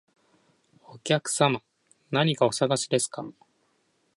[0.87, 1.61] お客様、
[2.09, 3.23] 何かお探しですか？